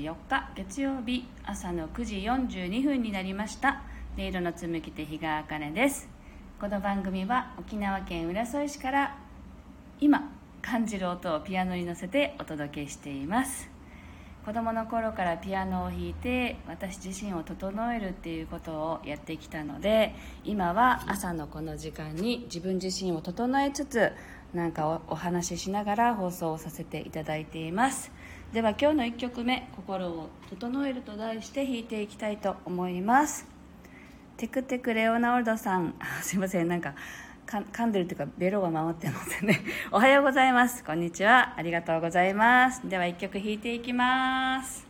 [0.00, 3.82] 4日月曜日朝の9時42分になりました。
[4.16, 6.08] 音色の紡ぎ手日川茜です。
[6.58, 9.18] この番組は沖縄県浦添市から
[10.00, 13.68] 今感じる音をピアノに乗せてお届けしています。
[14.46, 20.14] 子供の頃からピアノを弾いて私自身を整えるっていうことをやってきたので
[20.44, 24.12] 今は朝のこの時間に自分自身を整えつつ
[24.54, 28.10] なんかお話ししながら放送をさせていただいています。
[28.52, 33.46] では今日の1曲目「心を整える」と題して弾いていきたいと思います。
[34.38, 35.94] テクテクレオナルドさん。
[36.20, 36.68] すいません。
[36.68, 36.94] なんか
[37.46, 39.60] 噛んでるというかベロが回ってますね。
[39.92, 40.82] おはようございます。
[40.82, 41.54] こんにちは。
[41.56, 42.88] ありがとうございます。
[42.88, 44.89] では1曲弾いていきます。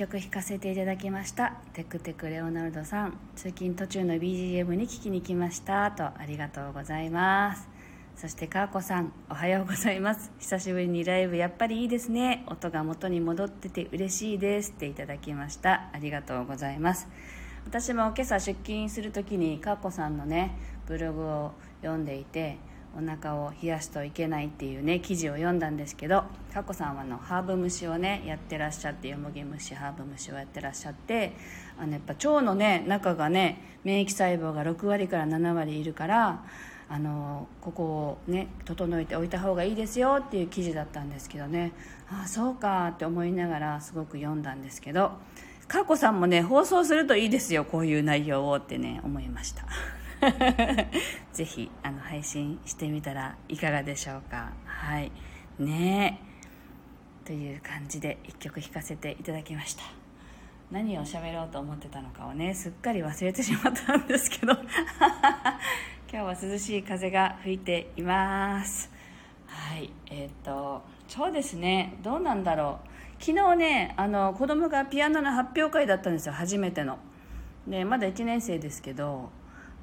[0.00, 1.56] 曲弾かせていただきました。
[1.74, 7.68] テクテクレオナルドさん通勤途中の BGM に聞きに来ましたとありがとうございます。
[8.16, 10.32] そしてかーこさんおはようございます。
[10.38, 12.46] 久しぶりにライブやっぱりいいですね。
[12.46, 15.90] 音が元に戻ってて嬉しいですっていただきました。
[15.92, 17.06] ありがとうございます。
[17.66, 20.56] 私も今朝出勤する時にかーこさんのね
[20.86, 21.52] ブログを
[21.82, 22.56] 読んでいて
[22.96, 31.32] お腹を冷やすといけないっていうね記事を読んだんですけど佳子さんはのハーブ蒸しをねやってらっしゃってよもぎ蒸しハーブ蒸しをやってらっしゃって
[31.78, 36.44] あのやっぱ腸のね中がね免疫細胞が6割から7割いるから
[36.88, 41.72] あのここをね整えておいた方がいいですよっていう記事だったんですけどね。
[42.10, 45.12] ああそうかって思いながらすごく読んだんですけど
[45.68, 49.64] 佳子さんもね放送するといいですよこういう内容をってね思いました。
[51.32, 54.52] ぜひあの配信してみたらいかがでしょうか。
[54.64, 55.12] はい。
[55.58, 56.20] ね。
[56.26, 56.30] え
[57.26, 59.84] という感じで1曲弾かせていただきました。
[60.70, 64.52] 何を喋ろうと思ってたのかをねすっかり忘れてしまったんですけど。
[66.12, 68.90] 今日は涼しい風が吹いています。
[69.46, 69.92] はい。
[70.10, 71.94] えっ、とそうですね。
[72.02, 73.22] どうなんだろう。
[73.24, 76.32] 昨日ねあの子供がピアノの発表会だったんですよ。
[76.32, 76.98] 初めての。
[77.68, 79.30] でまだ1年生ですけど。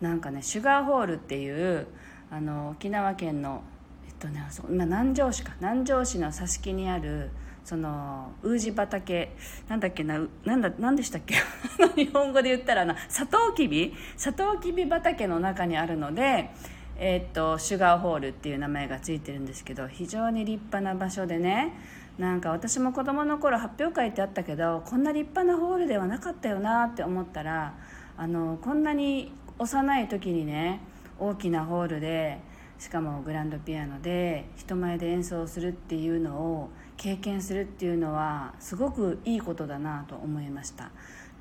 [0.01, 1.87] なんかねシュガーホールっていう
[2.29, 3.63] あの沖縄県の
[4.07, 5.53] えっとねそ今南城市か。
[5.59, 7.29] 南城市の佐敷にある
[7.63, 9.35] そのウージ畑。
[9.67, 11.35] なんだっけななんだなんでしたっけ？
[11.95, 13.93] 日本語で言ったらなサトウキビ？
[14.15, 16.51] サトウキビ畑の中にあるので
[16.99, 21.73] えー、っとシュガーホールっていう名前がついてるんですけど非常に立派な場所でね
[22.17, 27.73] なんか私も子供の頃発表会ってあったけどこんな立派なホールではなかったよなって思ったら
[28.17, 30.81] あのこんなに幼い時にね
[31.19, 32.39] 大きなホールで
[32.79, 40.91] しかもグランドピアノで人前で演奏するっていうのを経験するっていうのはすごくいいことだなと思いました。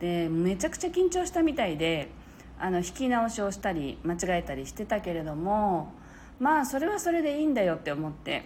[0.01, 2.11] でめちゃくちゃ緊張したみたいで
[2.59, 5.93] あの弾き直しをしたり間違えたりしてたけれども
[6.39, 8.45] まあそれはそれでいいんだよって思って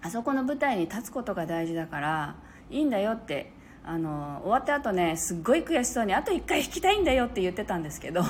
[0.00, 2.36] あそこの舞台に立つことが大事だから
[2.70, 3.52] いいんだよって
[3.84, 8.22] あの終わった後ねすっごい悔しそうに「あと1回弾きたいんだよ」って言ってたんですけど。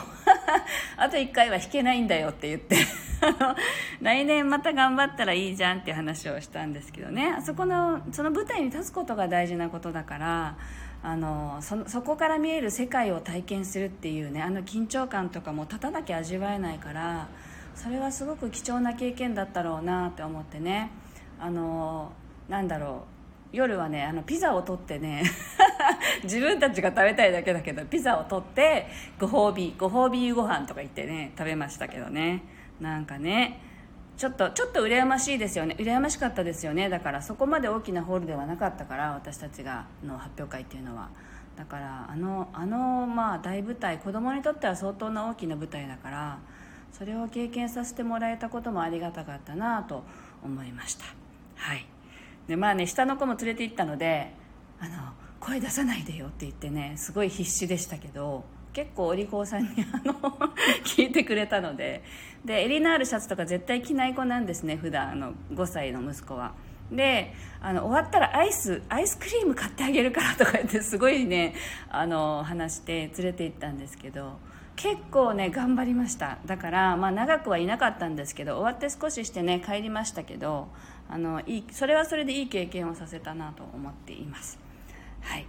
[0.96, 2.76] あと1回は弾けないんだよって言って。
[4.00, 7.34] 来年また頑張ったらいいじゃんって話をしたんですけどね。
[7.38, 10.56] あそこのその舞台に立つことが大事なことだから
[11.02, 17.28] あのそそこから見える世界を体験するっていうねあの緊張感とかも立たなきゃ味わえないから
[17.74, 20.90] それはすごく貴重な経験だったろうなって思ってね。
[21.40, 22.12] あの
[22.48, 23.18] なんだろう。
[23.50, 25.22] 夜はねあのピザを取ってね
[26.25, 28.88] 自分たちが食べたいだけだけどピザを取って
[29.19, 32.42] ご褒美ご褒美夕ご飯とか言ってね食べましたけどね。
[32.80, 33.60] なんかね
[34.16, 35.76] ちょっとちょっと羨ましいですよね。
[35.78, 36.88] 羨ましかったですよね。
[36.88, 41.08] だからそこまで大きなホールではなかったから私たちがの発表会っていうのは。
[41.56, 46.38] だからあのあのまあ大舞台子供にとっては相当な大きな舞台だから
[46.92, 50.04] それを経験させてもらえたこともありがたかったなと
[50.44, 51.04] 思いました。
[51.56, 51.86] はい。
[52.48, 54.32] でまあね下の子も連れて行ったので
[54.81, 60.14] あの声出さないでよって言ってねすごい必死でしたけど結構お利口さんにあの
[60.85, 62.02] 聞いてくれたので。
[62.44, 66.52] で襟のあるシャツとか絶対着ない子なんですね普段あの5歳の息子は。
[66.90, 71.55] であの終わったらアイスアイスクリーム買ってあげるからとか言ってすごいね
[71.91, 74.38] あの話して連れて行ったんですけど
[74.75, 76.38] 結構ね頑張りました。
[76.46, 80.69] だから、まあ、長くはいなかったんですけど終わって少ししてね帰りましたけど
[81.11, 84.68] あのいいそれはそれでいい経験をさせたなと思っています。
[85.20, 85.47] はい。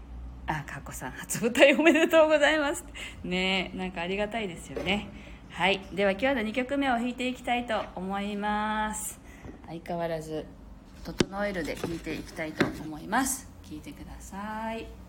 [0.48, 2.84] あかっこさん初舞台おめでとうございます。
[3.24, 5.10] ねなんかありがたいですよね。
[5.50, 5.82] はい。
[5.94, 9.20] では今日の2曲目を弾いていきたいと思います。
[9.68, 10.46] 相変わらず
[11.06, 13.48] 「整える」で弾いていきたいと思います。
[13.70, 15.09] 聴いてください。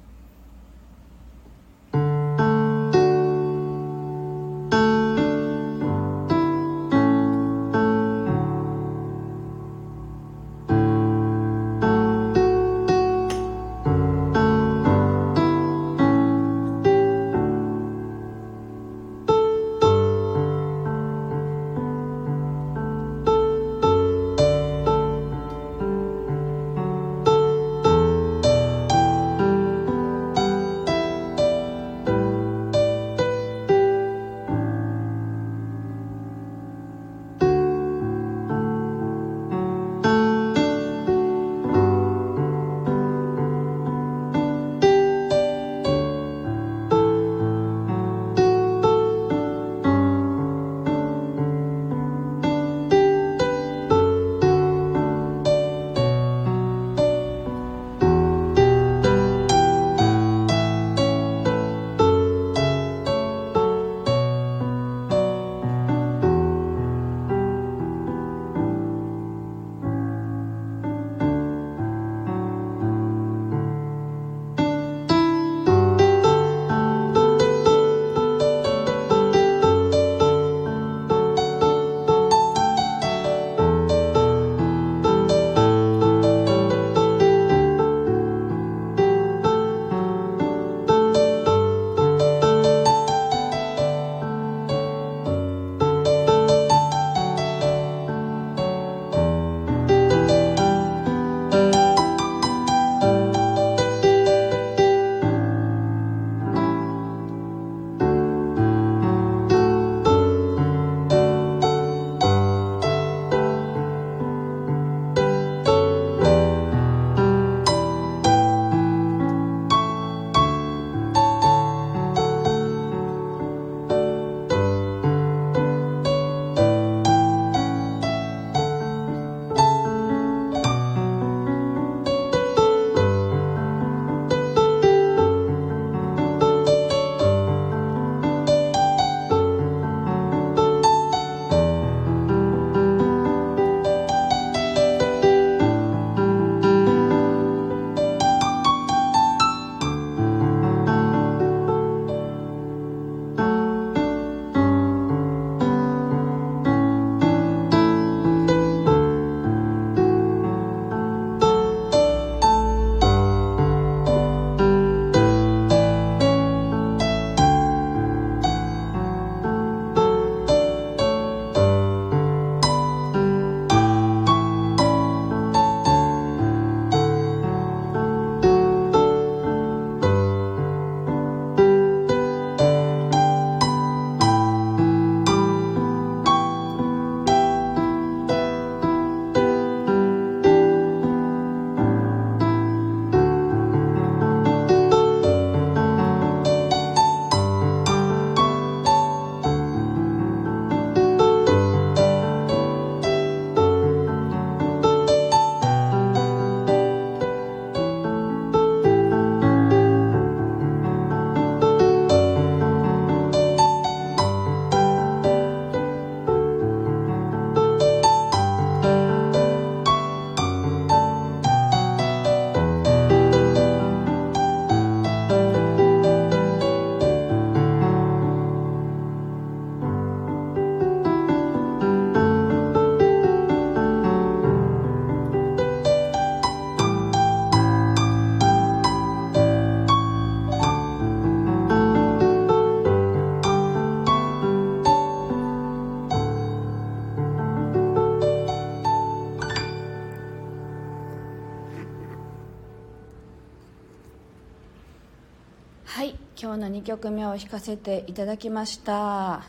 [256.43, 259.45] 今日の2曲目を弾かせていただきました。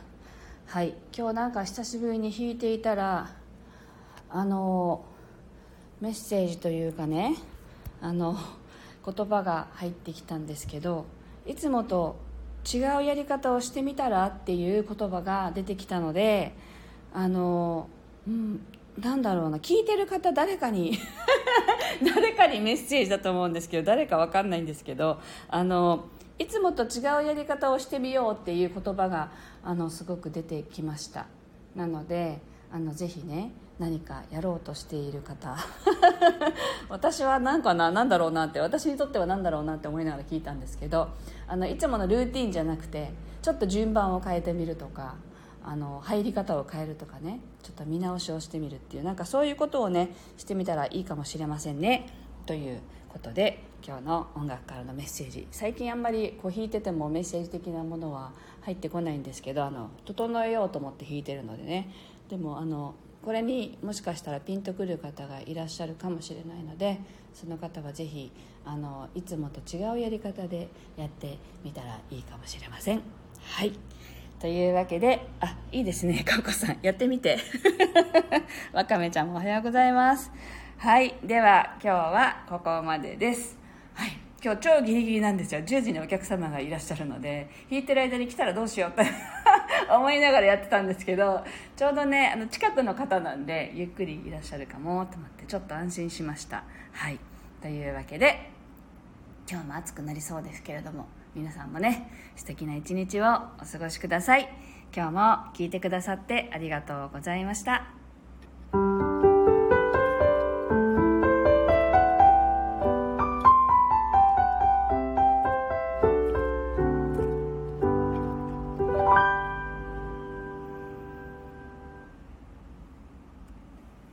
[0.66, 0.94] はい。
[1.18, 3.32] 今日なんか久しぶりに弾いていたら
[4.30, 5.06] あの
[6.02, 7.38] メッセージというかね
[8.02, 8.38] あの
[9.06, 11.06] 言葉が入ってきたんですけど
[11.46, 12.18] いつもと
[12.70, 16.54] 違うやり方をしてみたらっていう言葉が出てきたので
[17.14, 17.88] あの、
[18.28, 18.66] うん、
[19.00, 21.00] なんだろうな聞いてる方誰かに
[22.14, 26.10] 誰かにメッセージだと思うんですけど誰か分かんないんですけどあの
[26.42, 29.30] いつもと違うやり方をしてみようっていう言葉が
[29.64, 31.28] あのすごく出てきました。
[31.76, 32.40] なので
[32.72, 35.56] あのぜひね何かやろうとしている方
[36.90, 41.10] 私は何かな何だろうなって私にとっては何だろうなって思いながら聞いたんですけど
[41.48, 45.16] あのいつものルーティンじゃなくてちょっと順番を変えてみるとか
[45.64, 52.08] あの入り方を変えるとかねちょっと見直しをしてみるっていうなんかそういうことをねしてみたらいいかもしれませんね
[52.46, 52.80] という
[53.10, 55.48] ことで今日の音楽からのメッセージ。
[55.52, 61.90] 最近あんまりこう弾いててもメッセージ的なものは入ってこないんですけどあの整えようと思って弾いてるのでね。
[62.30, 67.00] でもあのこれにもしかしたらピンとくる方がいらっしゃるかもしれないので
[67.34, 68.32] その方はぜひ
[68.66, 73.02] あのいつもと違うやり方でやってみたらいいかもしれません。
[73.42, 73.74] はい。
[74.40, 76.24] というわけであいいですね。
[76.24, 77.38] かおこさんやってみて。
[78.74, 80.32] わかめちゃんもおはようございます。
[80.78, 81.16] はい。
[81.24, 83.61] では今日はここまでです。
[84.44, 85.62] 今日超ギリギリなんですよ。
[85.62, 89.04] 10時にお客様がいらっしゃるので弾いてる間に来たらどうしようって
[89.94, 91.44] 思いながらやってたんですけど
[91.76, 96.64] ちょうどねあの近くの方なんでゆっくりいらっしゃるかもと思ってちょっと安心しました。
[96.92, 97.20] はい。
[97.62, 98.50] というわけで
[99.50, 101.06] 今日も暑くなりそうですけれども
[101.36, 104.50] 皆さんもね素敵な一日をお過ごしください。
[104.94, 105.20] 今日も
[105.54, 109.11] 聞いてくださってありがとうございました。